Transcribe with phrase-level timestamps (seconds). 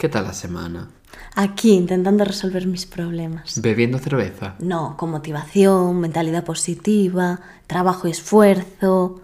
[0.00, 0.88] ¿Qué tal la semana?
[1.34, 3.60] Aquí intentando resolver mis problemas.
[3.60, 4.54] ¿Bebiendo cerveza?
[4.58, 9.20] No, con motivación, mentalidad positiva, trabajo y esfuerzo.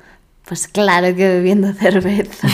[0.46, 2.46] Pues claro que bebiendo cerveza.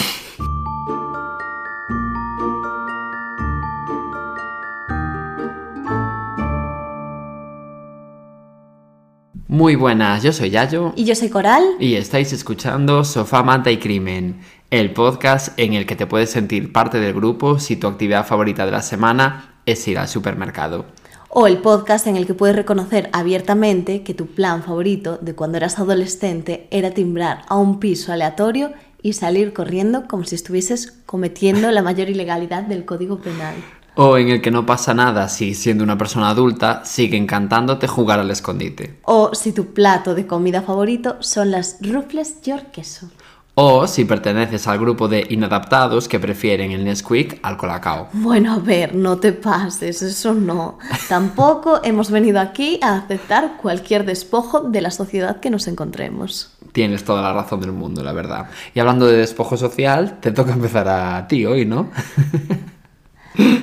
[9.49, 10.93] Muy buenas, yo soy Yayo.
[10.95, 11.65] Y yo soy Coral.
[11.81, 14.41] Y estáis escuchando Sofá, Manta y Crimen,
[14.73, 18.65] el podcast en el que te puedes sentir parte del grupo si tu actividad favorita
[18.65, 20.87] de la semana es ir al supermercado.
[21.29, 25.59] O el podcast en el que puedes reconocer abiertamente que tu plan favorito de cuando
[25.59, 28.73] eras adolescente era timbrar a un piso aleatorio
[29.03, 33.57] y salir corriendo como si estuvieses cometiendo la mayor ilegalidad del Código Penal.
[33.95, 38.21] O en el que no pasa nada si, siendo una persona adulta, sigue encantándote jugar
[38.21, 39.01] al escondite.
[39.03, 43.11] O si tu plato de comida favorito son las rufles york queso.
[43.55, 48.09] O si perteneces al grupo de inadaptados que prefieren el Nesquik al Colacao.
[48.15, 50.79] Bueno, a ver, no te pases, eso no.
[51.09, 56.51] Tampoco hemos venido aquí a aceptar cualquier despojo de la sociedad que nos encontremos.
[56.73, 58.47] Tienes toda la razón del mundo, la verdad.
[58.75, 61.91] Y hablando de despojo social, te toca empezar a ti hoy, ¿no?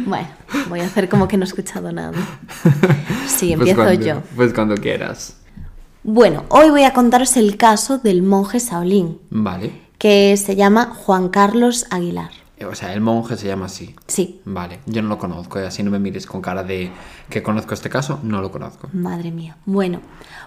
[0.05, 0.27] Bueno,
[0.67, 2.13] voy a hacer como que no he escuchado nada.
[3.27, 4.21] Sí, Pues empiezo cuando- yo.
[4.35, 5.35] Pues cuando quieras.
[6.11, 9.71] Bueno, hoy voy a contaros el caso del monje Shaolin, Vale.
[9.99, 12.31] que se llama Juan Carlos Aguilar.
[12.67, 13.95] O sea, el monje se llama así.
[14.07, 16.91] Sí, Vale, yo no lo conozco, y así no me mires con cara de
[17.29, 18.89] que conozco este caso, no lo conozco.
[18.93, 19.57] madre mía.
[19.65, 20.01] Bueno,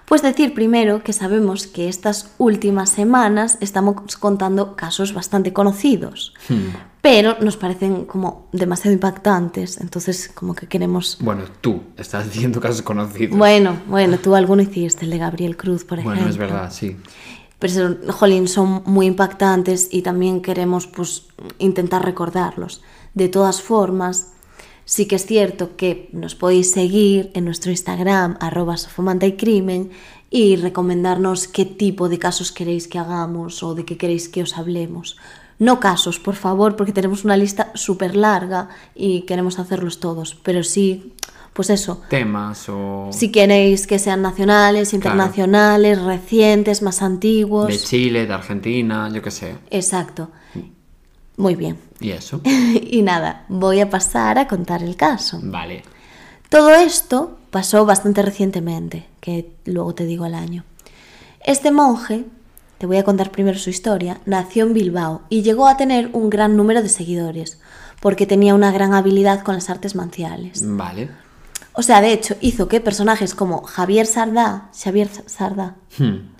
[0.06, 6.68] pues decir primero que sabemos que estas últimas semanas estamos contando casos bastante conocidos, Hmm.
[7.00, 11.18] pero nos parecen como demasiado impactantes, entonces como que queremos...
[11.20, 13.36] Bueno, tú estás diciendo casos conocidos.
[13.38, 16.16] Bueno, bueno, tú alguno hiciste, el de Gabriel Cruz, por ejemplo.
[16.20, 16.96] Bueno, es verdad, sí.
[17.62, 22.82] Pero, jolín, son muy impactantes y también queremos pues, intentar recordarlos.
[23.14, 24.32] De todas formas,
[24.84, 29.92] sí que es cierto que nos podéis seguir en nuestro Instagram, arroba sofomanta y crimen,
[30.28, 34.58] y recomendarnos qué tipo de casos queréis que hagamos o de qué queréis que os
[34.58, 35.16] hablemos.
[35.60, 40.64] No casos, por favor, porque tenemos una lista súper larga y queremos hacerlos todos, pero
[40.64, 41.12] sí,
[41.52, 47.68] pues eso, Temas o si queréis que sean nacionales, internacionales, recientes, más antiguos.
[47.68, 49.56] de Chile, de Argentina, yo qué sé.
[49.70, 50.30] Exacto.
[51.36, 51.76] Muy bien.
[52.00, 52.40] Y eso.
[52.44, 55.40] y nada, voy a pasar a contar el caso.
[55.42, 55.82] Vale.
[56.48, 60.64] Todo esto pasó bastante recientemente, que luego te digo el año.
[61.44, 62.24] Este monje,
[62.78, 66.30] te voy a contar primero su historia, nació en Bilbao y llegó a tener un
[66.30, 67.58] gran número de seguidores,
[68.00, 70.62] porque tenía una gran habilidad con las artes marciales.
[70.64, 71.10] Vale.
[71.74, 76.30] O sea, de hecho, hizo que personajes como Javier Sardá, Xavier Sardá, Hmm.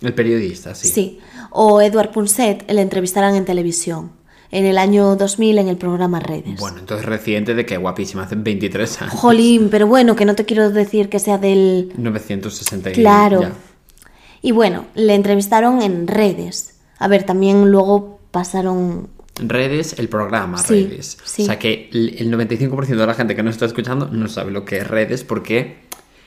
[0.00, 0.86] El periodista, sí.
[0.88, 1.18] Sí,
[1.50, 4.12] o Edward Punset le entrevistaran en televisión,
[4.52, 6.60] en el año 2000 en el programa Redes.
[6.60, 9.14] Bueno, entonces reciente de que guapísima, hace 23 años.
[9.14, 11.92] Jolín, pero bueno, que no te quiero decir que sea del...
[11.96, 13.40] 960 y Claro.
[13.42, 13.52] ya.
[14.40, 16.76] Y bueno, le entrevistaron en Redes.
[17.00, 19.08] A ver, también luego pasaron...
[19.40, 21.18] Redes, el programa Sí, Redes.
[21.24, 21.42] sí.
[21.42, 24.50] O sea que el el 95% de la gente que nos está escuchando no sabe
[24.50, 25.78] lo que es Redes porque,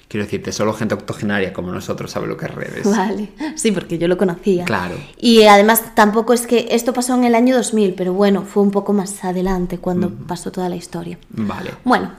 [0.08, 2.90] quiero decirte, solo gente octogenaria como nosotros sabe lo que es Redes.
[2.90, 4.66] Vale, sí, porque yo lo conocía.
[4.66, 4.96] Claro.
[5.18, 8.72] Y además tampoco es que esto pasó en el año 2000, pero bueno, fue un
[8.72, 11.18] poco más adelante cuando pasó toda la historia.
[11.30, 11.72] Vale.
[11.84, 12.12] Bueno,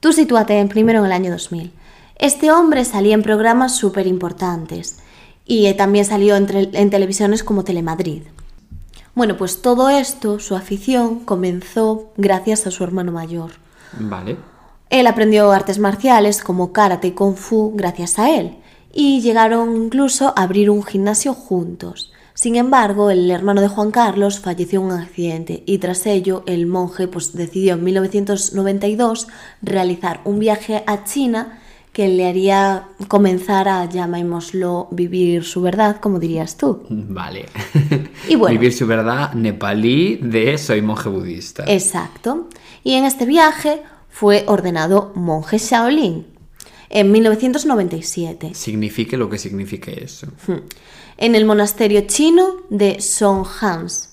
[0.00, 1.72] tú sitúate primero en el año 2000.
[2.16, 4.98] Este hombre salía en programas súper importantes
[5.44, 8.22] y eh, también salió en, en televisiones como Telemadrid.
[9.14, 13.52] Bueno, pues todo esto, su afición, comenzó gracias a su hermano mayor.
[13.98, 14.36] Vale.
[14.88, 18.56] Él aprendió artes marciales como karate y kung fu gracias a él
[18.92, 22.12] y llegaron incluso a abrir un gimnasio juntos.
[22.34, 26.66] Sin embargo, el hermano de Juan Carlos falleció en un accidente y tras ello el
[26.66, 29.28] monje pues, decidió en 1992
[29.60, 31.58] realizar un viaje a China
[31.92, 36.82] que le haría comenzar a, llamémoslo, vivir su verdad, como dirías tú.
[36.88, 37.46] Vale.
[38.28, 38.52] Y bueno.
[38.58, 41.64] Vivir su verdad nepalí de soy monje budista.
[41.66, 42.48] Exacto.
[42.84, 46.26] Y en este viaje fue ordenado monje Shaolin
[46.90, 50.26] en 1997 Signifique lo que signifique eso.
[51.16, 54.10] en el monasterio chino de Songhans.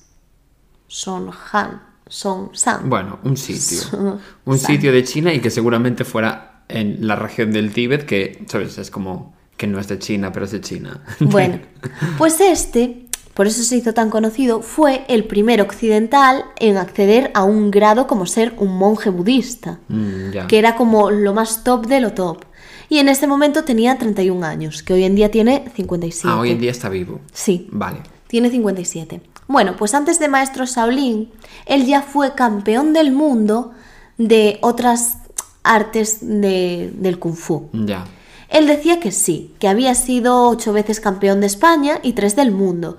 [0.88, 2.90] Sonhan, Songsan.
[2.90, 3.78] Bueno, un sitio.
[3.82, 8.44] Son- Un sitio de China y que seguramente fuera en la región del Tíbet, que,
[8.48, 8.78] ¿sabes?
[8.78, 11.04] Es como que no es de China, pero es de China.
[11.20, 11.60] Bueno,
[12.18, 13.06] pues este,
[13.40, 18.06] por eso se hizo tan conocido, fue el primer occidental en acceder a un grado
[18.06, 22.44] como ser un monje budista, Mm, que era como lo más top de lo top.
[22.90, 26.28] Y en ese momento tenía 31 años, que hoy en día tiene 57.
[26.36, 27.22] Ah, hoy en día está vivo.
[27.32, 28.00] Sí, Vale.
[28.28, 29.22] tiene 57.
[29.48, 31.30] Bueno, pues antes de maestro Shaolin,
[31.66, 33.72] él ya fue campeón del mundo
[34.18, 35.20] de otras
[35.64, 37.70] artes de- del kung fu.
[37.72, 38.04] Ya.
[38.50, 42.52] Él decía que sí, que había sido ocho veces campeón de España y tres del
[42.52, 42.98] mundo.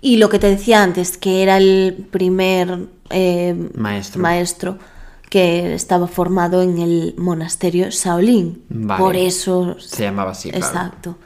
[0.00, 4.22] Y lo que te decía antes, que era el primer eh, Maestro.
[4.22, 4.78] maestro
[5.28, 8.62] que estaba formado en el monasterio Shaolin.
[8.68, 9.02] Vale.
[9.02, 10.66] Por eso Se llamaba así, claro.
[10.66, 11.16] Exacto.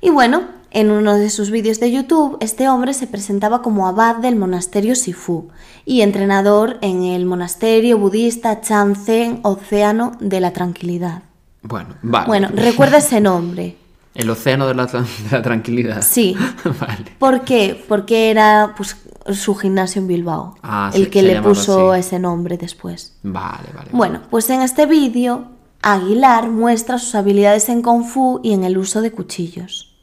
[0.00, 4.16] Y bueno, en uno de sus vídeos de YouTube, este hombre se presentaba como abad
[4.16, 5.48] del monasterio Sifu
[5.86, 11.22] y entrenador en el monasterio budista Chanzen Océano de la Tranquilidad.
[11.62, 12.26] Bueno, vale.
[12.26, 13.77] Bueno, recuerda ese nombre.
[14.18, 16.02] El océano de la, tra- de la tranquilidad.
[16.02, 16.36] Sí.
[16.80, 17.04] vale.
[17.18, 17.82] ¿Por qué?
[17.88, 18.96] Porque era pues,
[19.32, 22.00] su gimnasio en Bilbao, Ah, el se- que se le puso así.
[22.00, 23.16] ese nombre después.
[23.22, 23.88] Vale, vale.
[23.92, 25.46] Bueno, pues en este vídeo,
[25.82, 29.96] Aguilar muestra sus habilidades en Kung Fu y en el uso de cuchillos.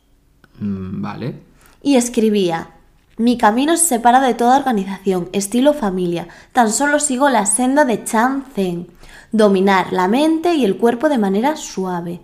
[0.60, 1.42] Mm, Vale.
[1.84, 2.70] y escribía
[3.18, 6.28] Mi camino se separa de toda organización, estilo familia.
[6.54, 8.88] Tan solo sigo la senda de Chan Zen.
[9.34, 12.22] Dominar la mente y el cuerpo de manera suave.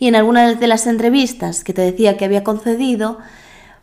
[0.00, 3.18] Y en algunas de las entrevistas que te decía que había concedido,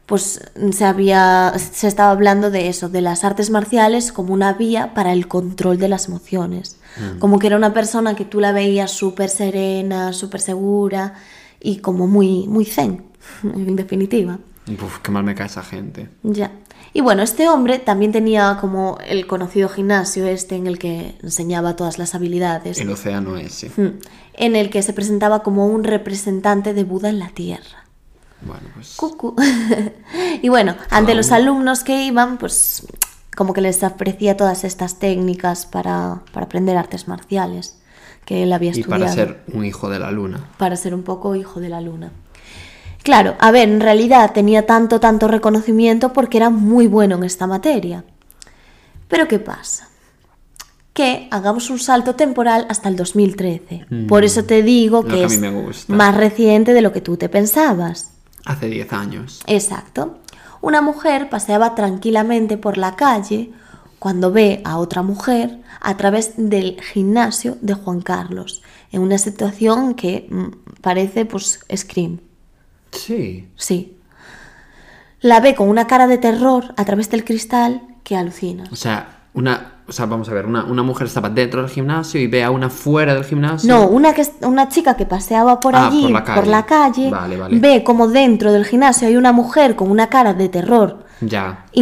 [0.07, 0.41] pues
[0.71, 5.13] se había se estaba hablando de eso, de las artes marciales como una vía para
[5.13, 6.79] el control de las emociones.
[7.19, 11.13] Como que era una persona que tú la veías súper serena, súper segura
[11.61, 13.05] y como muy muy zen,
[13.43, 14.39] en definitiva.
[14.67, 16.09] Uf, qué mal me cae esa gente.
[16.23, 16.51] Ya.
[16.93, 21.75] Y bueno, este hombre también tenía como el conocido gimnasio este en el que enseñaba
[21.75, 23.69] todas las habilidades, El océano ese.
[23.75, 23.99] Mm.
[24.33, 27.85] en el que se presentaba como un representante de Buda en la Tierra.
[28.41, 28.95] Bueno, pues.
[28.95, 29.35] Cucu.
[30.41, 32.85] y bueno, ante los alumnos que iban, pues
[33.35, 37.77] como que les ofrecía todas estas técnicas para, para aprender artes marciales
[38.25, 39.03] que él había Y estudiado.
[39.03, 40.49] para ser un hijo de la luna.
[40.57, 42.11] para ser un poco hijo de la luna.
[43.07, 47.47] Claro, a ver, en realidad tenía tanto, tanto reconocimiento porque era muy bueno en esta
[47.47, 48.03] materia.
[49.07, 49.87] Pero ¿qué pasa?
[50.91, 53.85] Que hagamos un salto temporal hasta el 2013.
[54.09, 55.05] Por eso te digo Mm.
[55.05, 58.11] Lo que que es más reciente de lo que tú te pensabas.
[58.43, 59.41] Hace 10 años.
[59.47, 60.17] Exacto.
[60.59, 63.53] Una mujer paseaba tranquilamente por la calle
[63.99, 68.61] cuando ve a otra mujer a través del gimnasio de Juan Carlos,
[68.91, 72.26] en una situación que mm, parece pues Scream.
[72.91, 73.47] Sí.
[73.55, 73.97] Sí.
[75.21, 78.65] La ve con una cara de terror a través del cristal que alucina.
[78.71, 79.73] O sea, una.
[79.89, 82.51] O sea, vamos a ver, una, una mujer estaba dentro del gimnasio y ve a
[82.51, 83.73] una fuera del gimnasio.
[83.73, 87.09] No, una, que, una chica que paseaba por Ah, allí, por la calle.
[87.09, 87.57] calle, Vale, vale.
[87.59, 91.63] ve como dentro del gimnasio hay una mujer con una cara de terror Ya.
[91.71, 91.73] ya.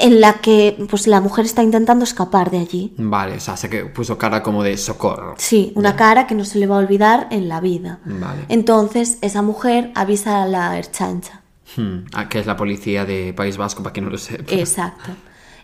[0.00, 2.92] En la que pues la mujer está intentando escapar de allí.
[2.96, 5.34] Vale, o sea, que puso cara como de socorro.
[5.38, 8.00] Sí, una cara que no se le va a olvidar en la vida.
[8.04, 8.44] Vale.
[8.48, 11.42] Entonces esa mujer avisa a la herchancha.
[11.76, 14.52] Hmm, que es la policía de País Vasco, para quien no lo sepa.
[14.52, 15.10] Exacto.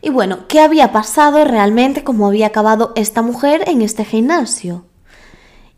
[0.02, 2.04] Y bueno, ¿qué había pasado realmente?
[2.04, 4.84] ¿Cómo había acabado esta mujer en este gimnasio?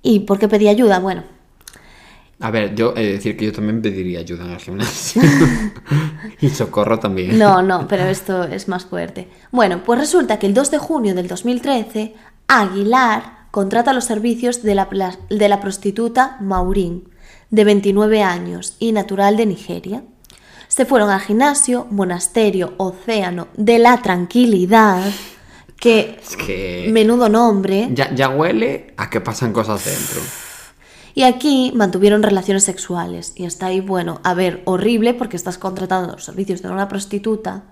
[0.03, 0.99] ¿Y por qué pedía ayuda?
[0.99, 1.25] Bueno,
[2.41, 5.23] A ver, yo he de decir que yo también pediría ayuda en el gimnasio.
[6.41, 7.37] y socorro también.
[7.37, 9.29] no, no, pero esto es más fuerte.
[9.51, 12.15] Bueno, pues resulta que el 2 de junio del 2013,
[12.47, 14.89] Aguilar contrata los servicios de la,
[15.29, 17.09] de la prostituta Maurín,
[17.51, 20.05] de 29 años y natural de Nigeria.
[20.69, 25.03] Se fueron al gimnasio, monasterio, océano de la tranquilidad,
[25.81, 26.89] que Es que.
[26.93, 30.21] menudo nombre, Ya, ya huele a que pasan cosas dentro.
[31.19, 33.33] Y aquí mantuvieron relaciones sexuales.
[33.35, 37.65] Y está ahí, bueno, a ver, horrible porque estás contratando los servicios de una prostituta,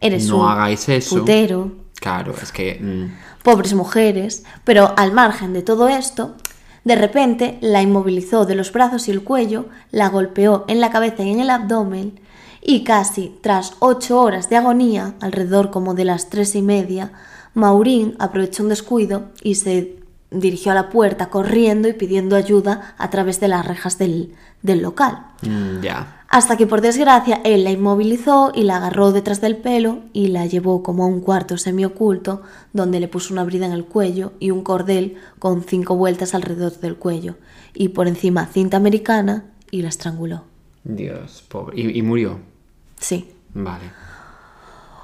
[0.00, 1.18] eres No un hagáis eso.
[1.18, 2.80] putero, Claro, es que.
[2.80, 6.36] mm, pobres mujeres, pero al margen de todo esto,
[6.84, 11.22] de repente la inmovilizó de los brazos y el cuello, la golpeó en la cabeza
[11.22, 12.18] y en el abdomen,
[12.62, 17.12] y casi tras ocho horas de agonía, alrededor como de las tres y media,
[17.52, 19.98] Maurín aprovechó un descuido y se
[20.30, 24.82] dirigió a la puerta corriendo y pidiendo ayuda a través de las rejas del, del
[24.82, 25.26] local.
[25.42, 26.12] mm, ya.
[26.28, 30.44] Hasta que por desgracia él la inmovilizó y la agarró detrás del pelo y la
[30.46, 32.42] llevó como a un cuarto semioculto
[32.72, 36.72] donde le puso una brida en el cuello y un cordel con cinco vueltas alrededor
[36.80, 37.36] del cuello
[37.74, 40.42] y por encima cinta americana y la estranguló.
[40.82, 41.80] Dios, pobre.
[41.80, 42.40] Y, y murió.
[42.98, 43.28] Sí.
[43.54, 43.84] Vale.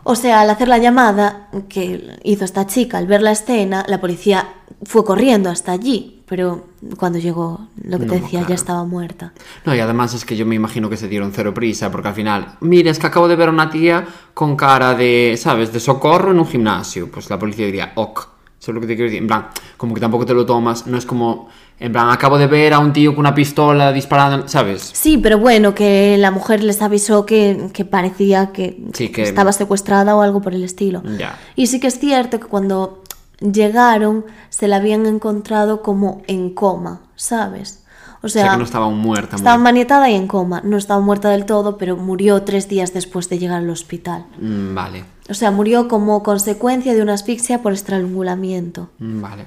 [0.05, 4.01] O sea, al hacer la llamada que hizo esta chica, al ver la escena, la
[4.01, 4.49] policía
[4.85, 6.65] fue corriendo hasta allí, pero
[6.97, 8.49] cuando llegó, lo que te decía, claro.
[8.49, 9.33] ya estaba muerta.
[9.65, 12.15] No, y además es que yo me imagino que se dieron cero prisa, porque al
[12.15, 14.05] final, mire, es que acabo de ver a una tía
[14.35, 17.11] con cara de, ¿sabes?, de socorro en un gimnasio.
[17.11, 18.29] Pues la policía diría, ok.
[18.61, 19.23] Eso es lo que te quiero decir.
[19.23, 21.49] En plan, como que tampoco te lo tomas, no es como,
[21.85, 24.91] en plan, acabo de ver a un tío con una pistola disparando, ¿sabes?
[24.95, 29.53] Sí, pero bueno, que la mujer les avisó que, que parecía que, Sí, que- estaba
[29.53, 31.03] secuestrada o algo por el estilo.
[31.19, 31.37] Ya.
[31.57, 33.03] Y sí que es cierto que cuando
[33.41, 37.81] llegaron se la habían encontrado como en coma, ¿sabes?
[38.23, 39.35] O O sea, sea, que no estaba muerta.
[39.35, 40.61] estaba maniatada y en coma.
[40.65, 44.27] No estaba muerta del todo, pero murió tres días después de llegar al hospital.
[44.41, 48.91] Mm, Vale, O sea, murió como consecuencia de una asfixia por estrangulamiento.
[49.01, 49.45] mm, vale.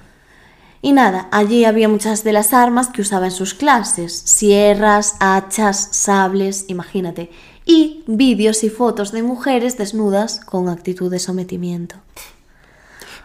[0.85, 5.87] Y nada, allí había muchas de las armas que usaba en sus clases, sierras, hachas,
[5.93, 7.31] sables, imagínate,
[7.65, 11.95] y vídeos y fotos de mujeres desnudas con actitud de sometimiento.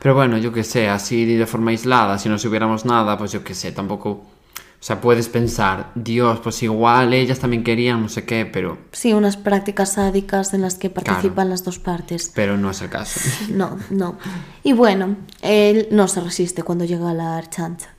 [0.00, 3.44] Pero bueno, yo qué sé, así de forma aislada, si no supiéramos nada, pues yo
[3.44, 4.24] qué sé, tampoco...
[4.80, 9.12] O sea, puedes pensar, Dios, pues igual ellas también querían no sé qué, pero, Sí,
[9.12, 12.32] unas prácticas sádicas en las que participan las dos partes.
[12.34, 13.20] pero no es el caso.
[13.50, 14.16] No, no.
[14.62, 17.94] Y bueno, él no se resiste cuando llega a la archancha.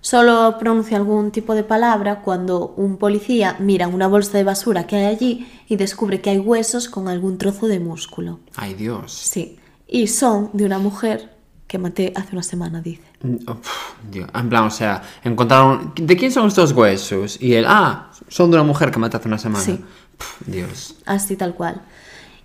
[0.00, 4.96] Solo pronuncia algún tipo de palabra cuando un policía mira una bolsa de basura que
[4.96, 8.40] hay allí y descubre que hay huesos con algún trozo de músculo.
[8.56, 9.12] Ay, Dios.
[9.12, 9.58] Sí.
[9.86, 13.02] Y son de una mujer que maté hace una semana, dice.
[13.22, 13.56] Mm, oh,
[14.10, 14.28] Dios.
[14.34, 15.92] En plan, o sea, encontraron...
[15.96, 17.40] ¿De quién son estos huesos?
[17.40, 19.64] Y él, ah, son de una mujer que maté hace una semana.
[19.64, 19.84] Sí.
[20.46, 20.96] Dios.
[21.06, 21.80] Así tal cual.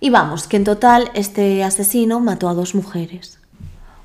[0.00, 3.38] Y vamos, que en total este asesino mató a dos mujeres.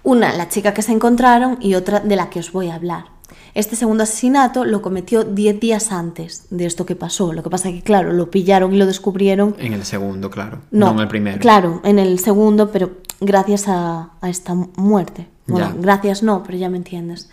[0.04, 3.06] Una, la chica que se encontraron, y otra de la que os voy a hablar.
[3.54, 7.34] Este segundo asesinato lo cometió 10 días antes de esto que pasó.
[7.34, 9.56] Lo que pasa que, claro, lo pillaron y lo descubrieron.
[9.60, 10.60] En el segundo, claro.
[10.72, 11.40] No, en el primero.
[11.40, 15.28] Claro, en el segundo, pero gracias a, a esta muerte.
[15.48, 15.76] Bueno, Ya.
[15.82, 17.30] gracias no, pero ya me entiendes.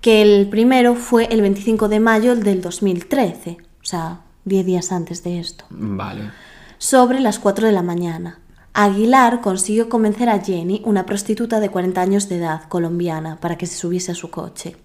[0.00, 5.22] Que el primero fue el 25 de mayo del 2013, o sea, 10 días antes
[5.24, 6.30] de esto Vale.
[6.78, 8.38] sobre las 4 de la mañana.
[8.74, 13.66] Aguilar consiguió convencer a Jenny, una prostituta de 40 años de edad, colombiana, para que
[13.66, 14.76] se subiese a su coche.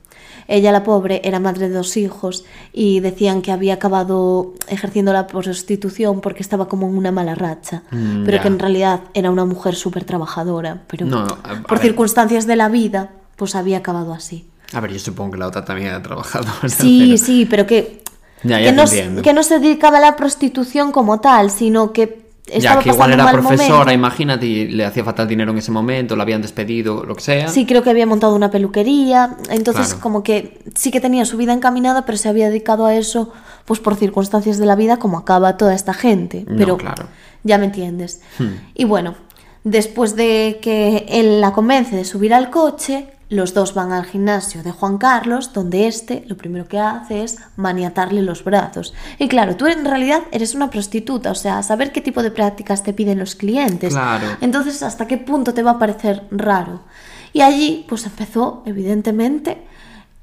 [0.51, 5.27] Ella, la pobre, era madre de dos hijos y decían que había acabado ejerciendo la
[5.27, 9.45] prostitución porque estaba como en una mala racha, Mm, pero que en realidad era una
[9.45, 11.81] mujer súper trabajadora, pero No, a- a por ver.
[11.81, 14.47] circunstancias de la vida, pues había acabado así.
[14.73, 16.67] A ver, yo supongo que la otra también era trabajadora.
[16.67, 18.03] Sí, pero- sí, pero que,
[18.43, 22.28] Ya, que, ya no, que no se dedicaba a la prostitución como tal, sino que
[22.57, 23.91] Ya, que igual era profesora, momento.
[23.93, 27.21] imagínate, y le hacía falta el dinero en ese momento, la habían despedido, lo que
[27.21, 27.47] sea.
[27.49, 30.01] Sí, creo que había montado una peluquería, entonces Claro.
[30.01, 33.31] como que sí que tenía su vida encaminada, pero se había dedicado a eso
[33.65, 36.45] pues por circunstancias de la vida como acaba toda esta gente.
[36.47, 37.05] No, Pero claro.
[37.43, 38.21] ya me entiendes.
[38.39, 38.47] Hmm.
[38.73, 39.15] Y bueno,
[39.63, 44.63] después de que él la convence de subir al coche, los dos van al gimnasio
[44.63, 48.93] de Juan Carlos, donde este lo primero que hace es maniatarle los brazos.
[49.19, 52.83] Y claro, tú en realidad eres una prostituta, o sea, saber qué tipo de prácticas
[52.83, 53.93] te piden los clientes.
[53.93, 54.25] Claro.
[54.41, 56.81] Entonces, ¿hasta qué punto te va a parecer raro?
[57.31, 59.62] Y allí, pues empezó, evidentemente,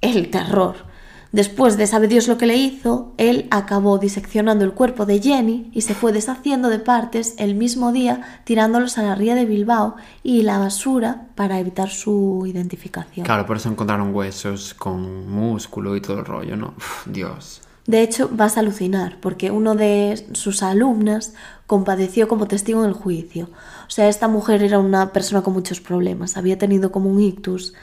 [0.01, 0.96] el terror.
[1.33, 5.71] Después de sabe Dios lo que le hizo, él acabó diseccionando el cuerpo de Jenny
[5.73, 9.97] y se fue deshaciendo de partes el mismo día, tirándolos a la ría de Bilbao
[10.23, 13.27] y la basura para evitar su identificación.
[13.27, 16.75] Claro, por eso encontraron huesos con músculo y todo el rollo, ¿no?
[16.77, 17.61] Uf, Dios.
[17.87, 21.35] De hecho, vas a alucinar, porque uno de sus alumnas
[21.69, 23.49] compadeció como testigo en el juicio.
[23.87, 27.75] O sea, esta mujer era una persona con muchos problemas, había tenido como un ictus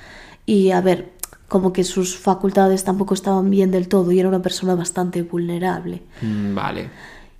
[0.45, 1.12] y, a ver,
[1.53, 6.01] como que sus facultades tampoco estaban bien del todo y era una persona bastante vulnerable.
[6.23, 6.89] Mm, Vale.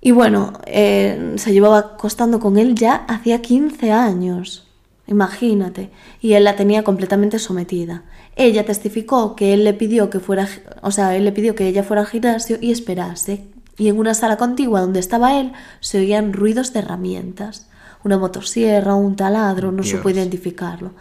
[0.00, 4.68] Y bueno, eh, se llevaba acostando con él ya hacía 15 años.
[5.08, 5.90] Imagínate.
[6.20, 8.04] Y él la tenía completamente sometida.
[8.36, 10.48] Ella testificó que él le pidió que fuera,
[10.80, 13.46] o sea, él le pidió que ella fuera al gimnasio y esperase.
[13.76, 17.66] Y en una sala contigua donde estaba él se oían ruidos de herramientas.
[18.04, 20.18] Una motosierra, un taladro, no supo Dios.
[20.18, 20.92] identificarlo.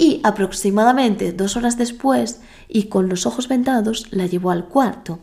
[0.00, 5.18] Y aproximadamente dos horas después, y con los ojos vendados, la llevó al cuarto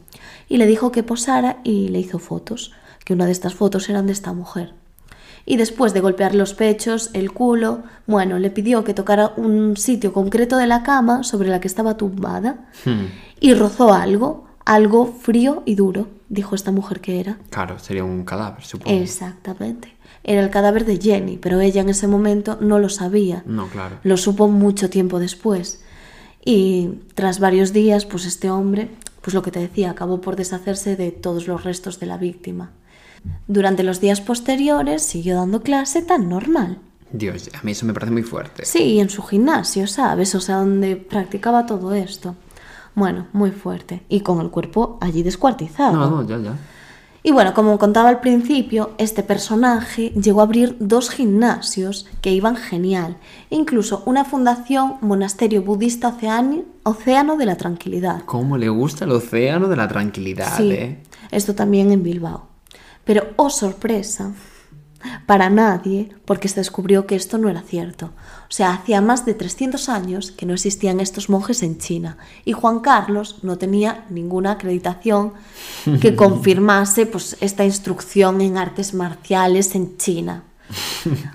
[0.47, 4.05] y le dijo que posara y le hizo fotos, que una de estas fotos eran
[4.05, 4.75] de esta mujer.
[5.47, 10.13] Y después de golpear los pechos, el culo, bueno, le pidió que tocara un sitio
[10.13, 13.07] concreto de la cama sobre la que estaba tumbada Hmm,
[13.39, 17.39] y rozó algo, algo frío y duro, dijo esta mujer que era.
[17.49, 18.95] Claro, sería un cadáver, supongo.
[18.95, 19.96] Exactamente.
[20.27, 23.43] Era el cadáver de Jenny, pero ella en ese momento no lo sabía.
[23.45, 23.97] No, claro.
[24.03, 25.81] Lo supo mucho tiempo después.
[26.43, 28.89] Y tras varios días, pues este hombre,
[29.21, 32.71] pues lo que te decía, acabó por deshacerse de todos los restos de la víctima.
[33.47, 36.79] Durante los días posteriores siguió dando clase tan normal.
[37.09, 38.65] Dios, a mí eso me parece muy fuerte.
[38.65, 40.35] Sí, en su gimnasio, ¿sabes?
[40.35, 42.35] O sea, donde practicaba todo esto.
[42.95, 44.03] Bueno, muy fuerte.
[44.09, 45.95] Y con el cuerpo allí descuartizado.
[45.95, 46.57] No, no, ya, ya.
[47.23, 52.55] Y bueno, como contaba al principio, este personaje llegó a abrir dos gimnasios que iban
[52.55, 53.17] genial,
[53.49, 58.21] incluso una fundación monasterio budista oceani- Océano de la Tranquilidad.
[58.25, 61.03] ¿Cómo le gusta el océano de la tranquilidad, Sí, eh?
[61.31, 62.47] esto también en Bilbao.
[63.03, 64.31] Pero, oh sorpresa,
[65.25, 68.07] para nadie, porque se descubrió que esto no era cierto.
[68.49, 72.53] O sea, hacía más de 300 años que no existían estos monjes en China y
[72.53, 75.33] Juan Carlos no tenía ninguna acreditación
[76.01, 80.43] que confirmase pues, esta instrucción en artes marciales en China.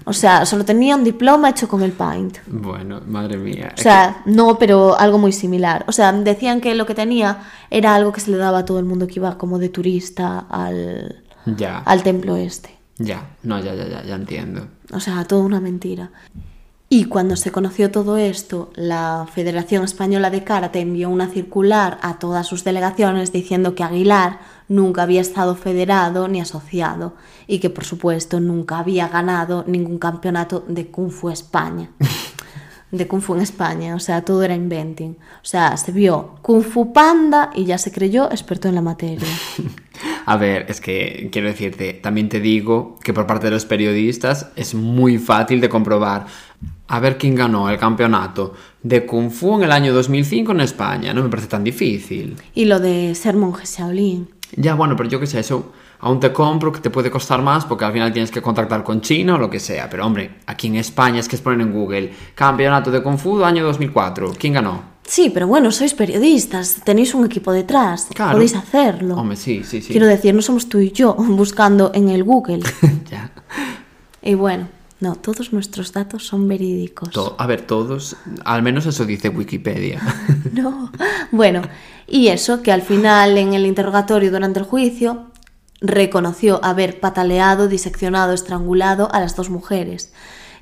[0.05, 2.39] O sea, solo tenía un diploma hecho con el Paint.
[2.47, 3.73] Bueno, madre mía.
[3.77, 5.85] O sea, no, pero algo muy similar.
[5.89, 7.39] O sea, decían que lo que tenía
[7.71, 10.41] era algo que se le daba a todo el mundo que iba como de turista
[10.51, 11.79] al, Ya.
[11.79, 12.82] al templo este.
[13.05, 14.69] Ya, no, ya, ya, ya, ya entiendo.
[14.93, 16.11] O sea, toda una mentira.
[16.95, 22.19] Y cuando se conoció todo esto, la Federación Española de Karate envió una circular a
[22.19, 27.15] todas sus delegaciones diciendo que Aguilar nunca había estado federado ni asociado
[27.47, 31.91] y que por supuesto nunca había ganado ningún campeonato de Kung Fu España.
[32.93, 35.17] De Kung Fu en España, o sea, todo era inventing.
[35.43, 39.27] O sea, se vio Kung Fu Panda y ya se creyó experto en la materia.
[40.27, 44.49] A ver, es que quiero decirte, también te digo que por parte de los periodistas
[44.57, 46.27] es muy fácil de comprobar.
[46.87, 51.15] A ver quién ganó el campeonato de Kung Fu en el año 2005 en España.
[51.15, 52.37] No me parece tan difícil.
[52.55, 54.29] Y lo de ser monje Shaolin.
[54.57, 57.65] Ya, bueno, pero yo qué sé, eso aún te compro que te puede costar más
[57.65, 59.89] porque al final tienes que contactar con China o lo que sea.
[59.89, 63.43] Pero hombre, aquí en España es que es poner en Google Campeonato de Kung Fu
[63.43, 64.35] año 2004.
[64.39, 64.93] ¿Quién ganó?
[65.05, 68.33] Sí, pero bueno, sois periodistas, tenéis un equipo detrás, Claro.
[68.35, 69.17] podéis hacerlo.
[69.17, 69.91] Hombre, sí, sí, sí.
[69.91, 72.61] Quiero decir, no somos tú y yo buscando en el Google.
[73.11, 73.31] ya.
[74.23, 74.69] y bueno,
[75.01, 77.11] no, todos nuestros datos son verídicos.
[77.11, 80.01] To- a ver, todos, al menos eso dice Wikipedia.
[80.53, 80.93] No.
[81.33, 81.63] Bueno,
[82.07, 85.32] y eso, que al final en el interrogatorio durante el juicio
[85.83, 90.13] reconoció haber pataleado, diseccionado, estrangulado a las dos mujeres.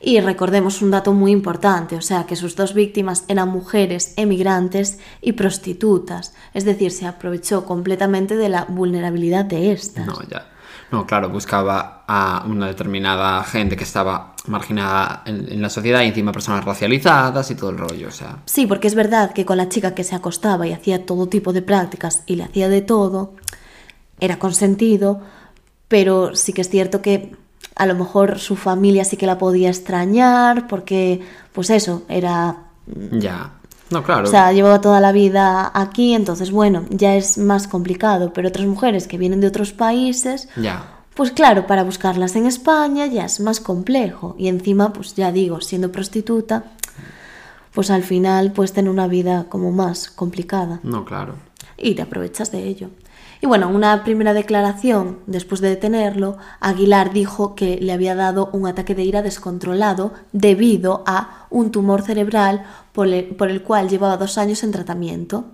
[0.03, 4.99] Y recordemos un dato muy importante, o sea, que sus dos víctimas eran mujeres emigrantes
[5.21, 10.07] y prostitutas, es decir, se aprovechó completamente de la vulnerabilidad de estas.
[10.07, 10.47] No, ya.
[10.91, 16.07] No, claro, buscaba a una determinada gente que estaba marginada en, en la sociedad y
[16.07, 18.39] encima personas racializadas y todo el rollo, o sea.
[18.47, 21.53] Sí, porque es verdad que con la chica que se acostaba y hacía todo tipo
[21.53, 23.35] de prácticas y le hacía de todo,
[24.21, 25.21] era consentido,
[25.89, 27.35] pero sí que es cierto que
[27.77, 31.21] a lo mejor su familia sí que la podía extrañar, porque,
[31.53, 32.65] pues eso, era...
[33.13, 33.53] Ya.
[33.91, 34.29] No, claro.
[34.29, 38.67] O sea, llevaba toda la vida aquí, entonces, bueno, ya es más complicado, pero otras
[38.67, 40.85] mujeres que vienen de otros países, ya.
[41.15, 44.37] pues claro, para buscarlas en España ya es más complejo.
[44.39, 46.65] Y encima, pues ya digo, siendo prostituta,
[47.75, 51.35] pues al final puedes tener una vida como más complicada No, claro.
[51.77, 52.91] y te aprovechas de ello.
[53.43, 58.51] Y bueno, en una primera declaración, después de detenerlo, Aguilar dijo que le había dado
[58.53, 63.89] un ataque de ira descontrolado debido a un tumor cerebral por el, por el cual
[63.89, 65.47] llevaba dos años en tratamiento.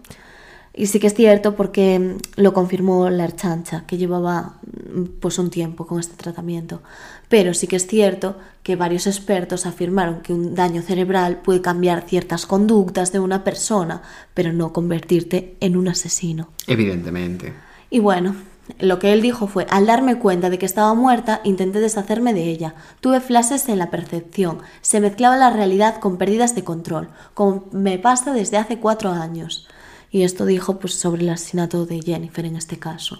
[0.79, 4.59] Y sí que es cierto porque mm, lo confirmó la Erchancha, que llevaba
[4.92, 6.83] mm, pues un tiempo con este tratamiento.
[7.29, 12.03] Pero sí que es cierto que varios expertos afirmaron que un daño cerebral puede cambiar
[12.03, 14.03] ciertas conductas de una persona,
[14.35, 16.51] pero no convertirte en un asesino.
[16.66, 17.65] Evidentemente.
[17.90, 18.35] Y bueno,
[18.81, 22.44] lo que él dijo fue, al darme cuenta de que estaba muerta, intenté deshacerme de
[22.44, 22.75] ella.
[23.01, 24.59] Tuve flashes en la percepción.
[24.81, 29.68] Se mezclaba la realidad con pérdidas de control, como me pasa desde hace cuatro años.
[30.11, 33.18] Y esto dijo pues sobre el asesinato de Jennifer en este caso.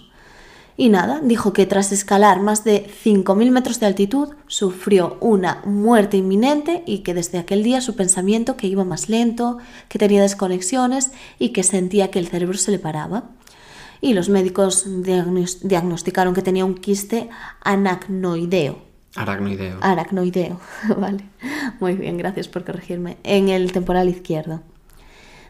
[0.79, 6.17] Y nada, dijo que tras escalar más de 5.000 metros de altitud sufrió una muerte
[6.17, 9.57] inminente y que desde aquel día su pensamiento que iba más lento,
[9.89, 13.23] que tenía desconexiones y que sentía que el cerebro se le paraba.
[14.01, 17.29] Y los médicos diagnos- diagnosticaron que tenía un quiste
[17.61, 18.79] anacnoideo.
[19.15, 19.79] Aracnoideo.
[19.81, 20.59] Aracnoideo,
[20.99, 21.23] vale.
[21.79, 23.17] Muy bien, gracias por corregirme.
[23.23, 24.61] En el temporal izquierdo.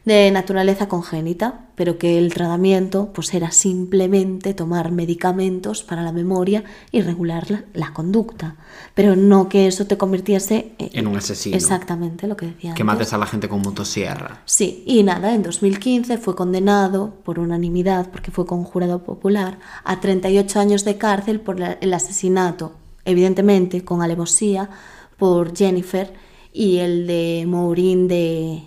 [0.08, 6.64] De naturaleza congénita, pero que el tratamiento pues era simplemente tomar medicamentos para la memoria
[6.94, 8.56] y regular la, la conducta,
[8.94, 11.58] pero no que eso te convirtiese En un asesino.
[11.58, 12.74] Exactamente lo que decía.
[12.74, 12.86] Que antes.
[12.86, 14.44] mates a la gente con motosierra.
[14.46, 20.00] Sí, y nada, en 2015 fue condenado por unanimidad, porque fue con jurado popular, a
[20.00, 22.72] 38 años de cárcel por la- el asesinato,
[23.04, 24.70] evidentemente con alevosía,
[25.18, 26.14] por Jennifer
[26.54, 28.64] y el de Maureen de...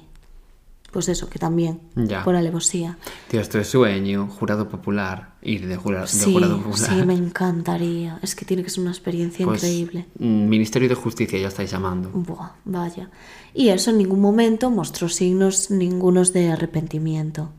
[0.91, 2.25] Pues eso, que también, Ya.
[2.25, 2.99] por alevosía.
[3.29, 6.91] Tío, esto es sueño, jurado popular, ir de, jura- de Sí, jurado popular.
[6.91, 8.19] sí, me encantaría.
[8.23, 10.07] Es que tiene que ser una experiencia Pues, increíble.
[10.19, 12.11] mm, Ministerio de Justicia ya estáis llamando.
[12.13, 13.09] Buah, vaya.
[13.55, 17.51] Y eso en ningún momento mostró signos ningunos de arrepentimiento.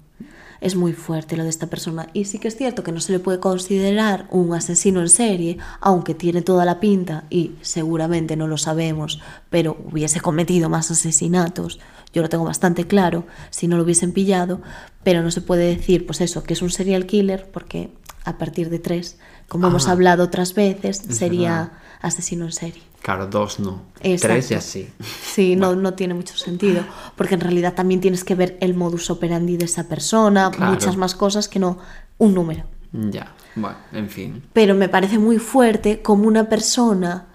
[0.61, 2.07] Es muy fuerte lo de esta persona.
[2.13, 5.57] Y sí que es cierto que no se le puede considerar un asesino en serie,
[5.79, 9.19] aunque tiene toda la pinta, y seguramente no lo sabemos,
[9.49, 11.79] pero hubiese cometido más asesinatos.
[12.13, 14.61] Yo lo tengo bastante claro, si no lo hubiesen pillado,
[15.03, 17.89] pero no se puede decir, pues eso, que es un serial killer, porque
[18.23, 19.17] a partir de tres,
[19.51, 21.71] como hemos hablado otras veces, Es sería verdad.
[22.01, 22.81] asesino en serie.
[23.01, 23.81] Claro, dos no.
[23.99, 24.33] Exacto.
[24.35, 24.89] Tres y así.
[25.25, 26.85] Sí, no, no tiene mucho sentido,
[27.17, 30.71] porque en realidad también tienes que ver el modus operandi de esa persona, Claro.
[30.71, 31.79] muchas más cosas que no
[32.17, 32.63] un número.
[32.93, 34.41] Ya, bueno, en fin.
[34.53, 37.25] Pero me parece muy fuerte como una persona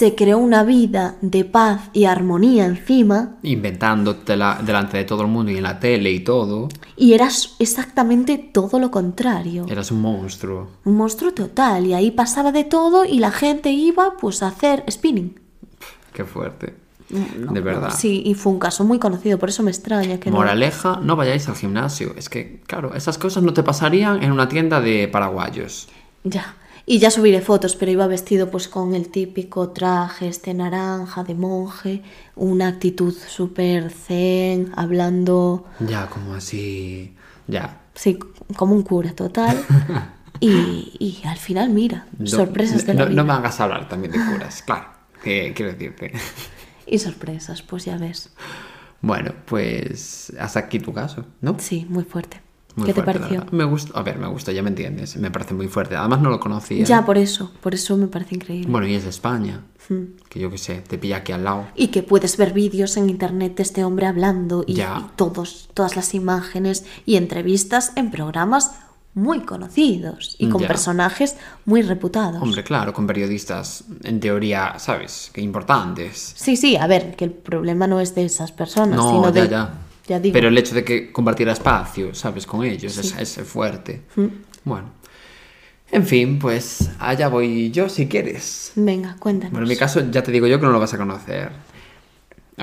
[0.00, 5.52] se creó una vida de paz y armonía encima Inventándotela delante de todo el mundo
[5.52, 6.70] y en la tele y todo.
[6.96, 9.66] y eras exactamente todo lo contrario.
[9.68, 10.70] Eras un monstruo.
[10.86, 14.84] Un monstruo total y ahí pasaba de todo y la gente iba pues a hacer
[14.90, 15.38] spinning.
[16.14, 16.76] Qué fuerte.
[17.10, 17.92] No, de no, verdad.
[17.94, 20.36] sí, y fue un caso muy conocido, por eso me extraña que no.
[20.36, 22.14] Moraleja, no vayáis al gimnasio.
[22.16, 25.88] Es que, claro, esas cosas no te pasarían en una tienda de paraguayos.
[26.24, 26.54] Ya.
[26.86, 31.34] Y ya subiré fotos, pero iba vestido pues con el típico traje este naranja de
[31.34, 32.02] monje,
[32.36, 37.14] una actitud súper zen, hablando, Ya, como así.
[37.46, 37.80] Ya.
[37.94, 38.18] sí,
[38.56, 39.56] como un cura total.
[40.42, 43.24] Y, y al final, mira, No- sorpresas de no, la no vida.
[43.24, 44.86] me hagas hablar también de curas, claro.
[45.22, 46.12] Que quiero decirte.
[46.86, 48.30] Y sorpresas, pues ya ves.
[49.02, 51.56] Bueno, pues hasta aquí tu caso, ¿no?
[51.58, 52.40] Sí, muy fuerte.
[52.80, 53.46] Muy ¿Qué te fuerte, la pareció?
[53.56, 55.16] Me gusta, a ver, me gusta, ya me entiendes.
[55.16, 55.96] Me parece muy fuerte.
[55.96, 56.84] Además no lo conocía.
[56.84, 58.70] Ya, por eso, por eso me parece increíble.
[58.70, 59.60] Bueno, y es de España.
[59.88, 60.16] Hmm.
[60.28, 61.66] Que yo qué sé, te pilla aquí al lado.
[61.74, 64.98] Y que puedes ver vídeos en internet de este hombre hablando y, Ya.
[65.00, 68.72] y todos, todas las imágenes y entrevistas en programas
[69.12, 70.68] muy conocidos y con Ya.
[70.68, 72.40] personajes muy reputados.
[72.40, 75.30] Hombre, claro, con periodistas, en teoría, ¿sabes?
[75.34, 76.32] Que importantes.
[76.36, 79.64] Sí, sí, a ver, que el problema no es de esas personas, No, sino ya,
[79.64, 79.89] de...
[80.06, 80.16] ya.
[80.16, 80.32] Ya digo.
[80.32, 82.46] Pero el hecho de que compartiera espacio, ¿sabes?
[82.46, 84.02] Con ellos, es, es fuerte.
[84.16, 84.26] Mm.
[84.64, 85.00] Bueno.
[85.92, 88.72] En fin, pues allá voy yo si quieres.
[88.76, 89.52] Venga, cuéntanos.
[89.52, 91.50] Bueno, en mi caso ya te digo yo que no lo vas a conocer.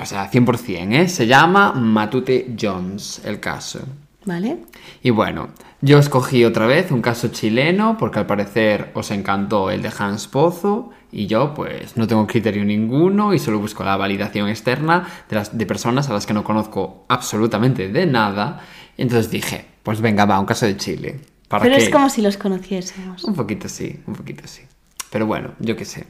[0.00, 1.08] O sea, 100%, ¿eh?
[1.08, 3.80] Se llama Matute Jones, el caso.
[4.24, 4.58] ¿Vale?
[5.02, 5.48] Y bueno,
[5.80, 10.26] yo escogí otra vez un caso chileno porque al parecer os encantó el de Hans
[10.26, 15.36] Pozo y yo pues no tengo criterio ninguno y solo busco la validación externa de,
[15.36, 18.60] las, de personas a las que no conozco absolutamente de nada.
[18.96, 21.20] Y entonces dije, pues venga, va, un caso de Chile.
[21.48, 21.84] ¿Para Pero qué?
[21.84, 23.24] es como si los conociésemos.
[23.24, 24.62] Un poquito sí, un poquito sí.
[25.10, 26.06] Pero bueno, yo qué sé.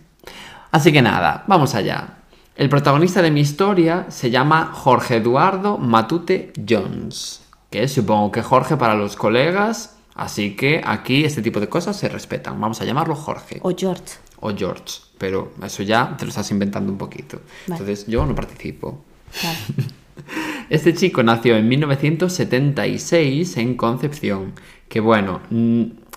[0.72, 2.14] Así que nada, vamos allá.
[2.56, 8.76] El protagonista de mi historia se llama Jorge Eduardo Matute Jones, que supongo que Jorge
[8.76, 12.60] para los colegas, así que aquí este tipo de cosas se respetan.
[12.60, 14.16] Vamos a llamarlo Jorge O George.
[14.40, 17.40] O George, pero eso ya te lo estás inventando un poquito.
[17.66, 17.80] Vale.
[17.80, 19.04] Entonces yo no participo.
[19.42, 19.58] Vale.
[20.68, 24.52] Este chico nació en 1976 en Concepción,
[24.88, 25.40] que bueno,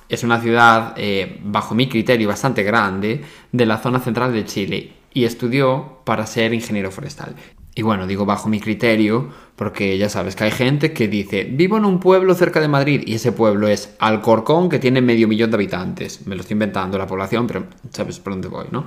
[0.09, 4.91] es una ciudad, eh, bajo mi criterio, bastante grande de la zona central de Chile
[5.13, 7.35] y estudió para ser ingeniero forestal.
[7.73, 11.77] Y bueno, digo bajo mi criterio porque ya sabes que hay gente que dice, vivo
[11.77, 15.51] en un pueblo cerca de Madrid y ese pueblo es Alcorcón que tiene medio millón
[15.51, 16.25] de habitantes.
[16.27, 18.85] Me lo estoy inventando la población, pero sabes por dónde voy, ¿no?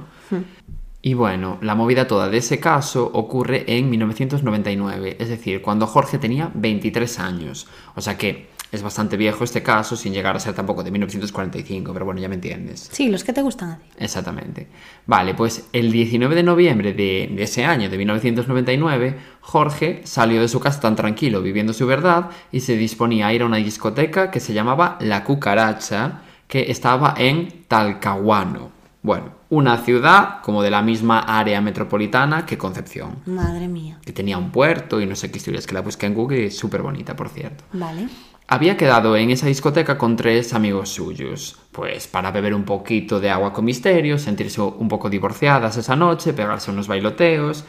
[1.01, 6.19] Y bueno, la movida toda de ese caso ocurre en 1999, es decir, cuando Jorge
[6.19, 7.67] tenía 23 años.
[7.95, 11.93] O sea que es bastante viejo este caso, sin llegar a ser tampoco de 1945,
[11.93, 12.89] pero bueno, ya me entiendes.
[12.93, 13.85] Sí, los que te gustan a ti.
[13.99, 14.67] Exactamente.
[15.07, 20.49] Vale, pues el 19 de noviembre de, de ese año, de 1999, Jorge salió de
[20.49, 24.31] su casa tan tranquilo, viviendo su verdad, y se disponía a ir a una discoteca
[24.31, 28.73] que se llamaba La Cucaracha, que estaba en Talcahuano.
[29.03, 33.99] Bueno, una ciudad como de la misma área metropolitana que Concepción, Madre mía.
[34.03, 36.81] que tenía un puerto y no sé qué historias, que la busqué en Google súper
[36.81, 37.65] bonita, por cierto.
[37.75, 38.09] Vale.
[38.47, 43.31] Había quedado en esa discoteca con tres amigos suyos, pues para beber un poquito de
[43.31, 47.65] agua con misterio, sentirse un poco divorciadas esa noche, pegarse unos bailoteos.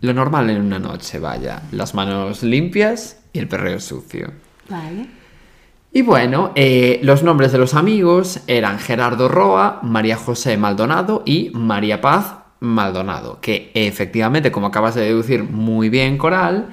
[0.00, 4.32] Lo normal en una noche, vaya, las manos limpias y el perreo sucio.
[4.68, 5.06] Vale.
[5.92, 11.50] Y bueno, eh, los nombres de los amigos eran Gerardo Roa, María José Maldonado y
[11.54, 16.70] María Paz Maldonado, que efectivamente, como acabas de deducir muy bien, Coral,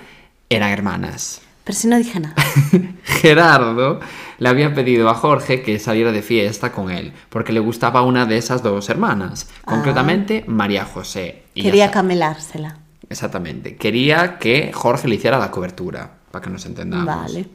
[0.49, 1.41] eran hermanas.
[1.69, 2.33] Pero si no dije nada.
[3.03, 3.99] Gerardo
[4.39, 8.25] le había pedido a Jorge que saliera de fiesta con él, porque le gustaba una
[8.25, 11.43] de esas dos hermanas, concretamente María José.
[11.53, 12.79] Y Quería camelársela.
[13.07, 13.75] Exactamente.
[13.75, 17.05] Quería que Jorge le hiciera la cobertura, para que nos entendamos.
[17.05, 17.47] Vale.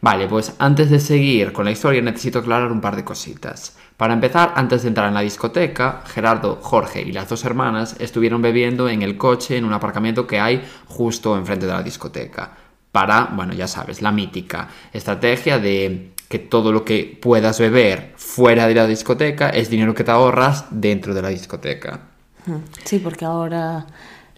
[0.00, 3.76] Vale, pues antes de seguir con la historia necesito aclarar un par de cositas.
[3.96, 8.42] Para empezar, antes de entrar en la discoteca, Gerardo, Jorge y las dos hermanas estuvieron
[8.42, 12.52] bebiendo en el coche en un aparcamiento que hay justo enfrente de la discoteca.
[12.92, 18.66] Para, bueno, ya sabes, la mítica estrategia de que todo lo que puedas beber fuera
[18.66, 22.08] de la discoteca es dinero que te ahorras dentro de la discoteca.
[22.46, 23.86] Mm, Sí, porque ahora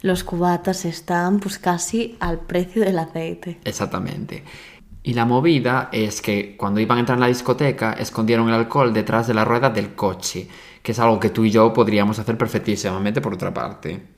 [0.01, 3.61] los cubatas están pues casi al precio del aceite.
[3.65, 4.45] Exactamente.
[5.03, 8.93] Y la movida es que cuando iban a entrar en la discoteca escondieron el alcohol
[8.93, 10.49] detrás de la rueda del coche,
[10.83, 14.12] que es algo que tú y yo podríamos hacer perfectísimamente por otra parte.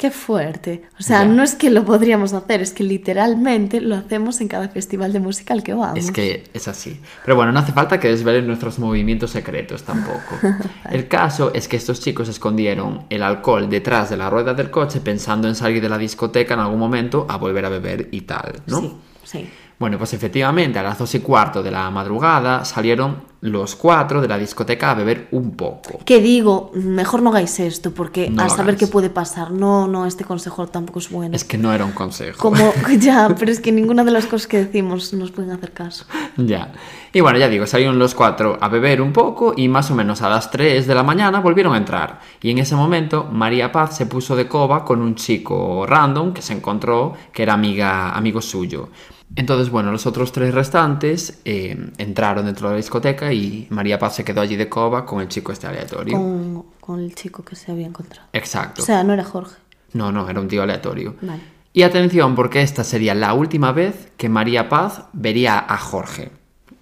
[0.00, 0.80] Qué fuerte.
[0.98, 1.24] O sea, Ya.
[1.26, 5.20] no es que lo podríamos hacer, es que literalmente lo hacemos en cada festival de
[5.20, 5.98] música al que vamos.
[5.98, 6.98] Es que es así.
[7.22, 10.38] Pero bueno, no hace falta que desvelen nuestros movimientos secretos tampoco.
[10.90, 15.00] El caso es que estos chicos escondieron el alcohol detrás de la rueda del coche
[15.00, 18.62] pensando en salir de la discoteca en algún momento a volver a beber y tal,
[18.68, 18.80] ¿no?
[18.80, 19.48] Sí, sí.
[19.80, 24.28] Bueno, pues efectivamente a las dos y cuarto de la madrugada salieron los cuatro de
[24.28, 26.00] la discoteca a beber un poco.
[26.04, 28.78] Que digo, mejor no hagáis esto, porque No a saber hagáis.
[28.80, 29.52] qué puede pasar.
[29.52, 31.34] No, no, este consejo tampoco es bueno.
[31.34, 32.38] Es que no era un consejo.
[32.38, 36.04] Como, ya, pero es que ninguna de las cosas que decimos nos pueden hacer caso.
[36.36, 36.74] Ya.
[37.14, 40.20] Y bueno, ya digo, salieron los cuatro a beber un poco y más o menos
[40.20, 42.20] a las 3 de la mañana volvieron a entrar.
[42.42, 46.42] Y en ese momento María Paz se puso de coba con un chico random que
[46.42, 48.90] se encontró que era amiga, amigo suyo.
[49.36, 54.16] Entonces, bueno, los otros tres restantes eh, entraron dentro de la discoteca y María Paz
[54.16, 56.16] se quedó allí de coba con el chico este aleatorio.
[56.16, 58.28] Con, con el chico que se había encontrado.
[58.32, 58.82] Exacto.
[58.82, 59.56] O sea, no era Jorge.
[59.92, 61.14] No, no, era un tío aleatorio.
[61.20, 61.42] Vale.
[61.72, 66.32] Y atención, porque esta sería la última vez que María Paz vería a Jorge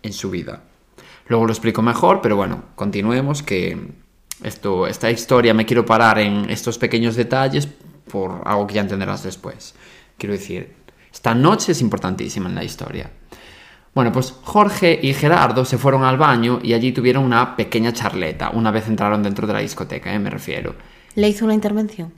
[0.02, 0.62] en su vida.
[1.26, 3.92] Luego lo explico mejor, pero bueno, continuemos que
[4.42, 7.68] esto, esta historia me quiero parar en estos pequeños detalles
[8.11, 9.74] por algo que ya entenderás después.
[10.16, 10.74] Quiero decir,
[11.12, 13.11] esta noche es importantísima en la historia.
[13.94, 18.51] Bueno, pues Jorge y Gerardo se fueron al baño y allí tuvieron una pequeña charleta,
[18.51, 20.18] una vez entraron dentro de la discoteca, ¿eh?
[20.18, 20.75] me refiero.
[21.14, 22.12] Le hizo una intervención.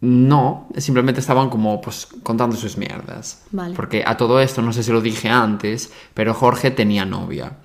[0.00, 3.46] No, simplemente estaban como pues contando sus mierdas.
[3.50, 3.74] Vale.
[3.74, 7.56] Porque a todo esto, no sé si lo dije antes, pero Jorge tenía novia.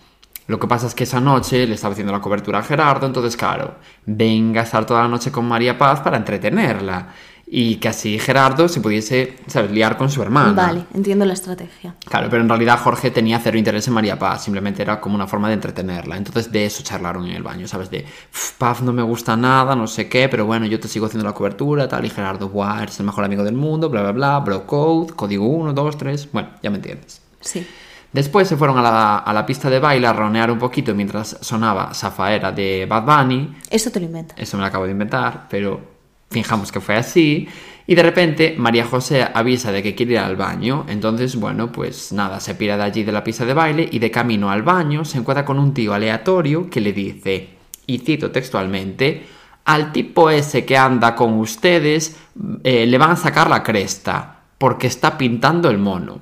[0.47, 3.37] Lo que pasa es que esa noche le estaba haciendo la cobertura a Gerardo, entonces
[3.37, 3.75] claro,
[4.07, 7.09] venga a estar toda la noche con María Paz para entretenerla.
[7.51, 10.53] Y que así Gerardo se pudiese, ¿sabes?, liar con su hermana.
[10.53, 11.95] Vale, entiendo la estrategia.
[12.05, 15.25] Claro, pero en realidad Jorge tenía cero interés en María Paz, simplemente era como una
[15.25, 16.15] forma de entretenerla.
[16.15, 17.89] Entonces de eso charlaron en el baño, ¿sabes?
[17.89, 21.07] De, "Uf, Paz no me gusta nada, no sé qué, pero bueno, yo te sigo
[21.07, 24.11] haciendo la cobertura, tal, y Gerardo, buah, eres el mejor amigo del mundo, bla, bla,
[24.11, 27.19] bla, bro code, código 1, 2, 3, bueno, ya me entiendes.
[27.41, 27.65] Sí.
[28.13, 31.37] Después se fueron a la, a la pista de baile a ronear un poquito mientras
[31.41, 34.37] sonaba Zafaera de Bad Bunny, Eso te lo inventas.
[34.37, 35.88] eso me lo acabo de inventar, pero
[36.29, 37.47] fijamos que fue así.
[37.87, 40.85] Y de repente María José avisa de que quiere ir al baño.
[40.87, 44.11] Entonces, bueno, pues nada, se pira de allí de la pista de baile y de
[44.11, 47.49] camino al baño se encuentra con un tío aleatorio que le dice,
[47.87, 49.25] y cito textualmente,
[49.65, 52.15] al tipo ese que anda con ustedes
[52.63, 56.21] eh, le van a sacar la cresta porque está pintando el mono.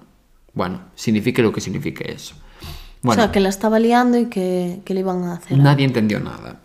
[0.53, 2.35] Bueno, signifique lo que signifique eso.
[3.01, 5.57] Bueno, O sea, que la estaba liando y que, que le iban a hacer.
[5.57, 6.59] Nadie entendió nada.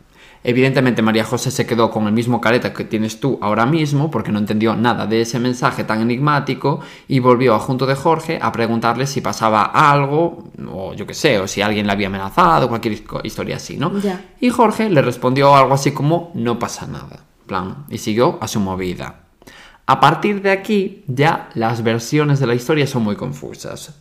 [0.44, 4.32] Evidentemente María José se quedó con el mismo careta que tienes tú ahora mismo porque
[4.32, 8.50] no entendió nada de ese mensaje tan enigmático y volvió a junto de Jorge a
[8.50, 13.00] preguntarle si pasaba algo o yo qué sé, o si alguien le había amenazado, cualquier
[13.24, 13.98] historia así, ¿no?
[14.00, 14.24] Ya.
[14.40, 18.58] Y Jorge le respondió algo así como no pasa nada, plan, y siguió a su
[18.60, 19.20] movida.
[19.86, 23.94] A partir de aquí ya las versiones de la historia son muy confusas.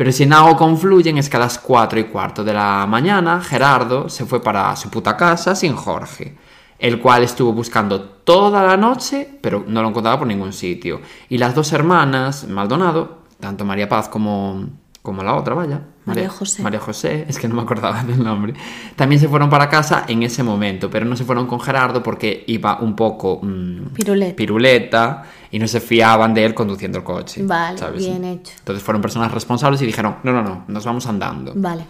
[0.00, 3.42] Pero si en algo confluyen es que a las 4 y cuarto de la mañana
[3.42, 6.38] Gerardo se fue para su puta casa sin Jorge,
[6.78, 11.02] el cual estuvo buscando toda la noche, pero no lo encontraba por ningún sitio.
[11.28, 14.70] Y las dos hermanas, Maldonado, tanto María Paz como,
[15.02, 15.80] como la otra, vaya.
[16.04, 16.62] María José.
[16.62, 18.54] María José, es que no me acordaba del nombre.
[18.96, 22.44] También se fueron para casa en ese momento, pero no se fueron con Gerardo porque
[22.46, 23.40] iba un poco...
[23.42, 24.36] mm, Piruleta.
[24.36, 27.42] piruleta y no se fiaban de él conduciendo el coche.
[27.42, 28.04] Vale, ¿sabes?
[28.04, 28.52] bien hecho.
[28.58, 31.52] Entonces fueron personas responsables y dijeron, no, no, no, nos vamos andando.
[31.54, 31.84] Vale.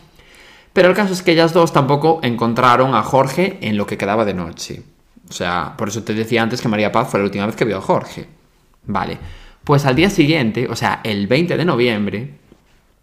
[0.73, 4.25] Pero el caso es que ellas dos tampoco encontraron a Jorge en lo que quedaba
[4.25, 4.83] de noche.
[5.29, 7.65] O sea, por eso te decía antes que María Paz fue la última vez que
[7.65, 8.29] vio a Jorge.
[8.87, 9.19] Vale.
[9.65, 12.35] Pues al día siguiente, o sea, el 20 de noviembre,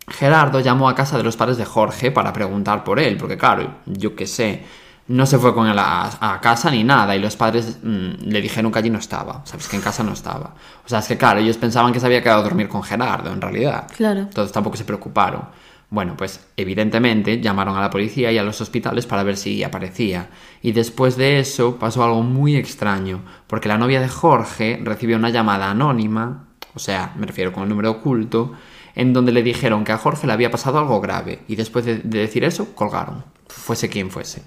[0.07, 3.75] Gerardo llamó a casa de los padres de Jorge para preguntar por él, porque claro,
[3.85, 4.63] yo qué sé,
[5.07, 8.41] no se fue con él a, a casa ni nada, y los padres mm, le
[8.41, 10.53] dijeron que allí no estaba, sabes que en casa no estaba.
[10.85, 13.31] O sea, es que claro, ellos pensaban que se había quedado a dormir con Gerardo,
[13.31, 13.87] en realidad.
[13.95, 14.21] Claro.
[14.21, 15.43] Entonces tampoco se preocuparon.
[15.89, 20.29] Bueno, pues evidentemente llamaron a la policía y a los hospitales para ver si aparecía.
[20.61, 25.29] Y después de eso pasó algo muy extraño, porque la novia de Jorge recibió una
[25.29, 28.53] llamada anónima, o sea, me refiero con el número oculto,
[28.97, 31.39] en donde le dijeron que a Jorge le había pasado algo grave.
[31.47, 33.23] Y después de, de decir eso, colgaron.
[33.47, 34.41] Fuese quien fuese.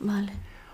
[0.00, 0.32] Vale.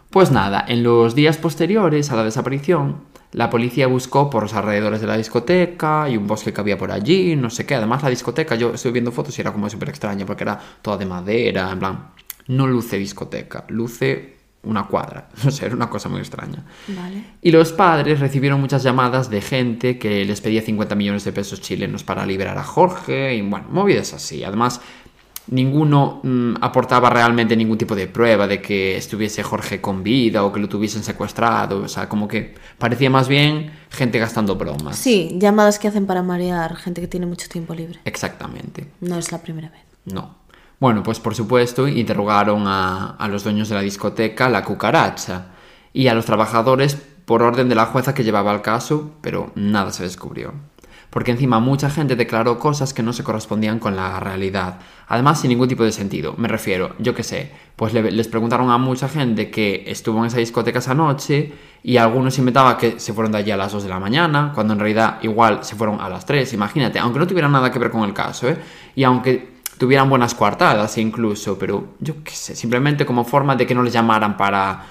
[0.09, 3.01] Pues nada, en los días posteriores a la desaparición,
[3.33, 6.93] la policía buscó por los alrededores de la discoteca y un bosque que había por
[6.93, 7.75] allí, no sé qué.
[7.75, 10.97] Además, la discoteca, yo estoy viendo fotos y era como súper extraña porque era toda
[10.97, 12.11] de madera, en plan,
[12.47, 14.36] no luce discoteca, luce
[14.67, 15.29] una cuadra.
[15.45, 16.65] No sé, era una cosa muy extraña.
[16.89, 17.25] Vale.
[17.41, 21.61] Y los padres recibieron muchas llamadas de gente que les pedía 50 millones de pesos
[21.61, 24.43] chilenos para liberar a Jorge y bueno, movidas así.
[24.43, 24.81] Además,
[25.49, 30.53] ninguno mm, aportaba realmente ningún tipo de prueba de que estuviese Jorge con vida o
[30.53, 31.83] que lo tuviesen secuestrado.
[31.83, 34.97] O sea, como que parecía más bien gente gastando bromas.
[34.97, 38.01] Sí, llamadas que hacen para marear gente que tiene mucho tiempo libre.
[38.05, 38.87] Exactamente.
[39.01, 39.83] No es la primera vez.
[40.07, 40.46] No.
[40.79, 45.47] Bueno, pues por supuesto interrogaron a, los dueños de la discoteca La Cucaracha
[45.93, 49.91] y a los trabajadores por orden de la jueza que llevaba el caso, pero nada
[49.91, 50.53] se descubrió.
[51.09, 54.81] Porque encima mucha gente declaró cosas que no se correspondían con la realidad.
[55.09, 56.35] Además, sin ningún tipo de sentido.
[56.37, 60.27] Me refiero, yo qué sé, pues le- les preguntaron a mucha gente que estuvo en
[60.27, 63.85] esa discoteca esa noche y algunos inventaban que se fueron de allí a las 2
[63.85, 67.27] de la mañana, cuando en realidad igual se fueron a las 3, imagínate, aunque no
[67.27, 68.59] tuvieran nada que ver con el caso, ¿eh?
[68.95, 73.75] Y aunque tuvieran buenas coartadas incluso, pero yo qué sé, simplemente como forma de que
[73.75, 74.87] no les llamaran para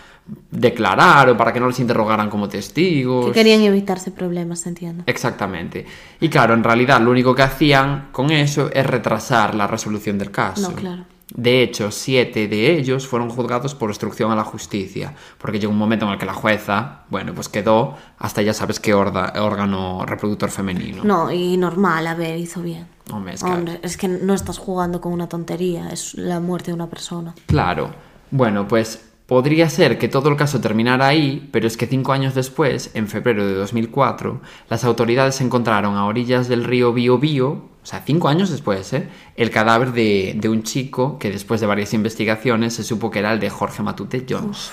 [0.50, 3.28] declarar o para que no les interrogaran como testigos.
[3.28, 5.04] Que querían evitarse problemas, entiendo.
[5.06, 5.86] Exactamente.
[6.20, 10.32] Y claro, en realidad lo único que hacían con eso es retrasar la resolución del
[10.32, 10.70] caso.
[10.70, 11.06] No, claro.
[11.34, 15.78] De hecho, siete de ellos fueron juzgados por obstrucción a la justicia, porque llegó un
[15.80, 20.06] momento en el que la jueza, bueno, pues quedó hasta ya sabes qué orda- órgano
[20.06, 21.04] reproductor femenino.
[21.04, 22.88] No, y normal, a ver, hizo bien.
[23.12, 26.72] Hombre, es que- Hombre, es que no estás jugando con una tontería, es la muerte
[26.72, 27.34] de una persona.
[27.48, 27.90] Claro.
[28.32, 32.36] Bueno, pues podría ser que todo el caso terminara ahí, pero es que cinco años
[32.36, 37.88] después, en febrero de 2004, las autoridades encontraron a orillas del río Bío Bío, o
[37.88, 39.08] sea, cinco años después, ¿eh?
[39.36, 43.32] el cadáver de, de un chico que después de varias investigaciones se supo que era
[43.32, 44.72] el de Jorge Matute Jones.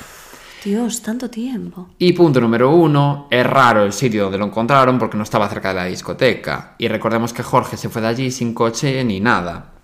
[0.65, 1.91] Dios, tanto tiempo.
[1.99, 5.69] Y punto número uno, es raro el sitio donde lo encontraron porque no estaba cerca
[5.69, 6.75] de la discoteca.
[6.79, 9.75] Y recordemos que Jorge se fue de allí sin coche ni nada,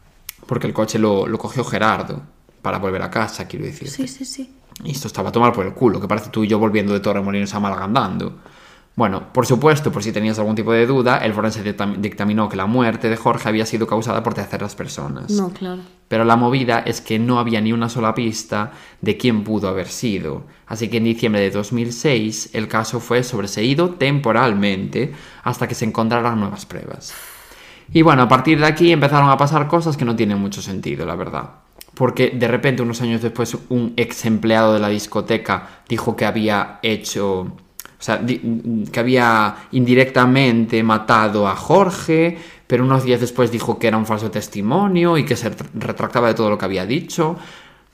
[0.46, 2.22] porque el coche lo, lo cogió Gerardo
[2.62, 3.90] para volver a casa, quiero decir.
[3.90, 4.54] Sí, sí, sí.
[4.84, 7.00] Y esto estaba a tomar por el culo, que parece tú y yo volviendo de
[7.00, 8.38] Torremolinos a Málaga andando.
[8.98, 12.56] Bueno, por supuesto, por si tenías algún tipo de duda, el forense dictam- dictaminó que
[12.56, 15.30] la muerte de Jorge había sido causada por terceras personas.
[15.30, 15.82] No, claro.
[16.08, 19.86] Pero la movida es que no había ni una sola pista de quién pudo haber
[19.86, 20.42] sido.
[20.66, 25.12] Así que en diciembre de 2006 el caso fue sobreseído temporalmente
[25.44, 27.14] hasta que se encontraran nuevas pruebas.
[27.92, 31.06] Y bueno, a partir de aquí empezaron a pasar cosas que no tienen mucho sentido,
[31.06, 31.50] la verdad.
[31.94, 36.80] Porque de repente, unos años después, un ex empleado de la discoteca dijo que había
[36.82, 37.52] hecho.
[37.98, 43.96] O sea, que había indirectamente matado a Jorge, pero unos días después dijo que era
[43.96, 47.36] un falso testimonio y que se retr- retractaba de todo lo que había dicho.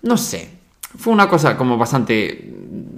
[0.03, 0.51] No sé.
[0.97, 2.29] Fue una cosa como bastante.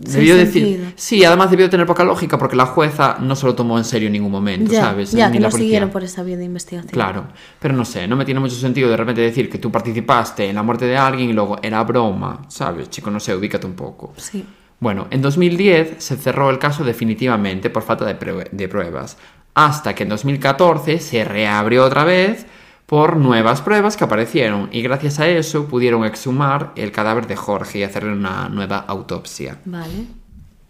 [0.05, 0.93] Sin Debió decir.
[0.97, 4.09] Sí, además debió tener poca lógica porque la jueza no se lo tomó en serio
[4.09, 5.13] en ningún momento, Ya, ¿sabes?
[5.13, 5.65] ya, Ni que la policía.
[5.67, 6.93] siguieron por esa vía de investigación.
[6.93, 7.27] Claro,
[7.59, 10.57] pero no sé, no me tiene mucho sentido de repente decir que tú participaste en
[10.57, 12.91] la muerte de alguien y luego era broma, ¿sabes?
[12.91, 14.13] Chico, no sé, ubícate un poco.
[14.19, 14.45] Sí.
[14.79, 19.17] Bueno, en 2010 se cerró el caso definitivamente por falta de, prue- de pruebas,
[19.55, 22.47] hasta que en 2014 se reabrió otra vez
[22.85, 27.79] por nuevas pruebas que aparecieron y gracias a eso pudieron exhumar el cadáver de Jorge
[27.79, 29.59] y hacerle una nueva autopsia.
[29.65, 30.07] Vale.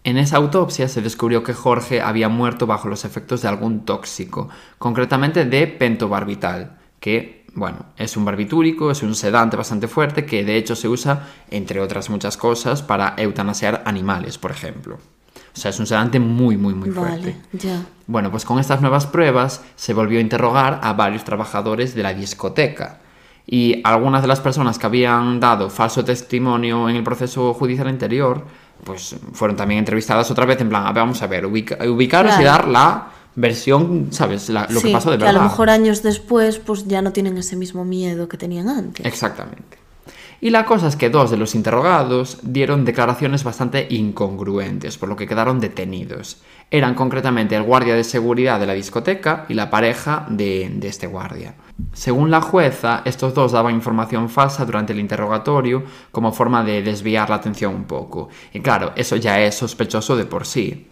[0.03, 4.47] En esa autopsia se descubrió que Jorge había muerto bajo los efectos de algún tóxico,
[4.77, 10.57] concretamente de pentobarbital, que, bueno, es un barbitúrico, es un sedante bastante fuerte que de
[10.57, 14.95] hecho se usa, entre otras muchas cosas, para eutanasiar animales, por ejemplo.
[15.35, 17.31] O sea, es un sedante muy, muy, muy fuerte.
[17.31, 17.81] Vale, ya.
[18.05, 22.13] Bueno, pues con estas nuevas pruebas se volvió a interrogar a varios trabajadores de la
[22.13, 22.99] discoteca.
[23.47, 28.45] Y algunas de las personas que habían dado falso testimonio en el proceso judicial anterior,
[28.83, 32.39] pues fueron también entrevistadas otra vez en plan, a ver, vamos a ver, ubica- ubicaros
[32.39, 34.49] y dar la versión, ¿sabes?
[34.49, 35.37] La- lo que pasó de que verdad.
[35.39, 39.05] a lo mejor años después, pues ya no tienen ese mismo miedo que tenían antes.
[39.05, 39.77] Exactamente.
[40.39, 45.15] Y la cosa es que dos de los interrogados dieron declaraciones bastante incongruentes, por lo
[45.15, 46.41] que quedaron detenidos.
[46.69, 51.07] Eran concretamente el guardia de seguridad de la discoteca y la pareja de, de este
[51.07, 51.55] guardia.
[51.93, 57.29] Según la jueza, estos dos daban información falsa durante el interrogatorio como forma de desviar
[57.29, 58.29] la atención un poco.
[58.53, 60.87] Y claro, eso ya es sospechoso de por sí.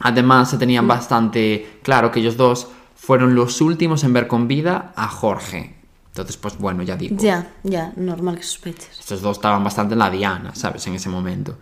[0.00, 4.92] Además, se tenían bastante claro que ellos dos fueron los últimos en ver con vida
[4.96, 5.74] a Jorge.
[6.08, 7.16] Entonces, pues bueno, ya digo.
[7.18, 8.98] Ya, ya, normal que sospeches.
[8.98, 10.86] Estos dos estaban bastante en la diana, ¿sabes?
[10.86, 11.56] En ese momento.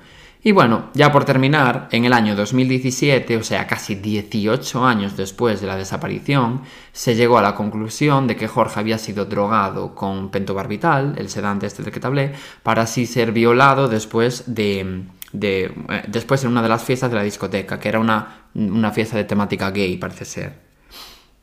[0.47, 5.63] Y bueno, ya por terminar, en el año 2017, o sea, casi 18 años después
[5.63, 6.61] de la desaparición,
[6.93, 11.67] se llegó a la conclusión de que Jorge había sido drogado con pentobarbital, el sedante
[11.67, 15.05] este del que te hablé, para así ser violado después de,
[15.35, 18.91] de eh, después en una de las fiestas de la discoteca, que era una, una
[18.93, 20.65] fiesta de temática gay, parece ser.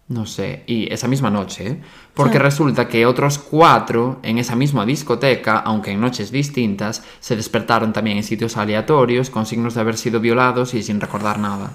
[0.08, 1.82] No sé, y esa misma noche, ¿eh?
[2.14, 7.94] porque resulta que otros cuatro en esa misma discoteca, aunque en noches distintas, se despertaron
[7.94, 11.72] también en sitios aleatorios con signos de haber sido violados y sin recordar nada.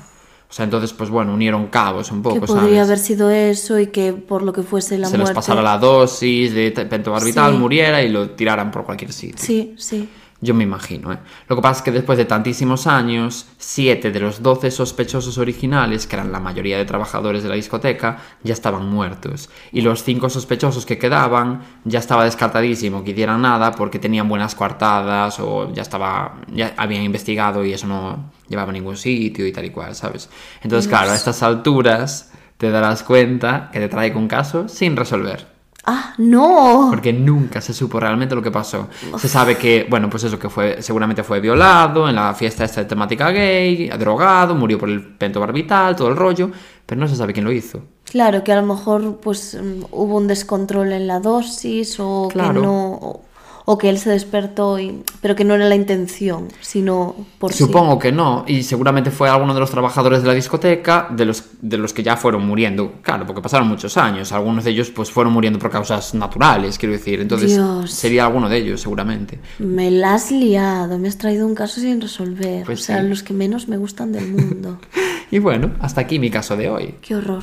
[0.51, 2.81] O sea, entonces, pues bueno, unieron cabos un poco, que podría ¿sabes?
[2.83, 5.31] haber sido eso y que por lo que fuese la se muerte.
[5.33, 7.59] les pasara la dosis de pentobarbital, Sí.
[7.59, 9.39] muriera y lo tiraran por cualquier sitio.
[9.45, 10.09] Sí, sí.
[10.43, 11.19] Yo me imagino, ¿eh?
[11.49, 16.07] Lo que pasa es que después de tantísimos años, siete de los doce sospechosos originales,
[16.07, 19.49] que eran la mayoría de trabajadores de la discoteca, ya estaban muertos.
[19.73, 24.55] Y los cinco sospechosos que quedaban, ya estaba descartadísimo que hicieran nada porque tenían buenas
[24.55, 29.53] coartadas o ya estaba, ya habían investigado y eso no llevaba a ningún sitio y
[29.53, 30.29] tal y cual, ¿sabes?
[30.63, 35.56] Entonces, claro, a estas alturas te darás cuenta que te traigo un caso sin resolver.
[35.89, 36.89] Ah, no.
[36.91, 38.89] Porque nunca se supo realmente lo que pasó.
[39.19, 42.81] Se sabe que, bueno, pues eso que fue, seguramente fue violado en la fiesta esta
[42.83, 46.51] de temática gay, drogado, murió por el pentobarbital, todo el rollo,
[46.85, 47.83] pero no se sabe quién lo hizo.
[48.11, 52.55] Claro, que a lo mejor pues mm, hubo un descontrol en la dosis o Claro.
[52.55, 53.21] que no
[53.67, 57.59] o, que él se despertó y pero que no era la intención, sino por sí.
[57.59, 61.45] Supongo que no, y seguramente fue alguno de los trabajadores de la discoteca, de los,
[61.61, 65.11] de los que ya fueron muriendo, claro, porque pasaron muchos años, algunos de ellos pues
[65.11, 67.91] fueron muriendo por causas naturales, quiero decir, entonces Dios.
[67.91, 69.41] sería alguno de ellos seguramente.
[69.59, 73.09] Me la has liado, me has traído un caso sin resolver, Pues o sea, sí.
[73.09, 74.79] los que menos me gustan del mundo.
[75.29, 76.95] Y bueno, hasta aquí mi caso de hoy.
[77.03, 77.43] Qué horror.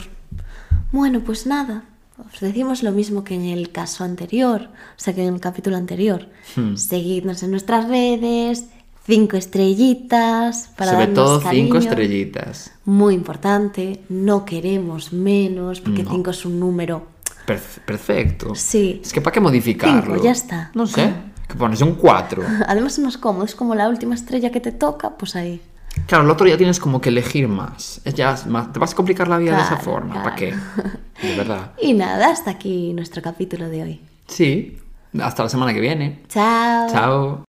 [0.93, 1.83] Bueno, pues nada,
[2.19, 5.77] os decimos lo mismo que en el caso anterior, o sea, que en el capítulo
[5.77, 6.27] anterior.
[6.55, 6.75] Hmm.
[6.75, 8.65] Seguidnos en nuestras redes,
[9.05, 11.65] cinco estrellitas para Sobre darnos todo cariño.
[11.65, 12.71] cinco estrellitas.
[12.85, 16.11] Muy importante, no queremos menos, porque No.
[16.11, 17.07] 5 es un número.
[17.47, 18.55] Perf- perfecto.
[18.55, 19.01] Sí.
[19.03, 20.13] Es que ¿para qué modificarlo?
[20.13, 20.71] Cinco, ya está.
[20.73, 21.13] No sé.
[21.47, 22.41] Que pones un 4.
[22.67, 25.61] Además es más cómodo, es como la última estrella que te toca, pues ahí.
[26.07, 28.01] Claro, el otro ya tienes como que elegir más.
[28.05, 30.23] Es ya más- te vas a complicar la vida de esa Claro, forma.
[30.23, 30.53] ¿Para qué?
[31.21, 31.71] De verdad.
[31.81, 34.01] Y nada, hasta aquí nuestro capítulo de hoy.
[34.27, 34.79] Sí.
[35.21, 36.23] Hasta la semana que viene.
[36.27, 36.87] Chao.
[36.91, 37.43] Chao.